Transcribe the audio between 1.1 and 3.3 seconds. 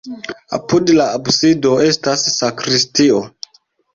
absido estas sakristio.